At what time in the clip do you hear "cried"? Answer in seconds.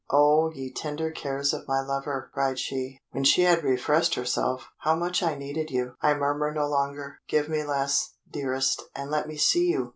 2.33-2.57